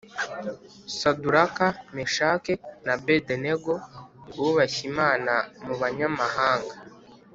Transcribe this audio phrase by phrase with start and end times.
[0.97, 1.65] Saduraka
[1.95, 2.53] ,meshake
[2.85, 3.73] na bedenego
[4.37, 5.33] bubashye imana
[5.65, 6.73] mubanyamahanga